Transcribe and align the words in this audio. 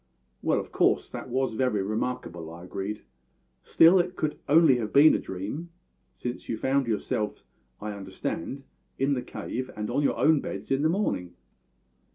"Well, 0.41 0.59
of 0.59 0.71
course, 0.71 1.11
that 1.11 1.29
was 1.29 1.53
very 1.53 1.83
remarkable," 1.83 2.51
I 2.51 2.63
agreed. 2.63 3.03
"Still, 3.61 3.99
it 3.99 4.15
could 4.15 4.31
have 4.31 4.45
been 4.47 4.57
only 4.57 4.79
a 5.15 5.19
dream, 5.19 5.69
since 6.11 6.49
you 6.49 6.57
found 6.57 6.87
yourselves, 6.87 7.43
I 7.79 7.91
understand, 7.91 8.63
in 8.97 9.13
the 9.13 9.21
cave 9.21 9.69
and 9.75 9.91
on 9.91 10.01
your 10.01 10.17
own 10.17 10.39
beds 10.41 10.71
in 10.71 10.81
the 10.81 10.89
morning." 10.89 11.35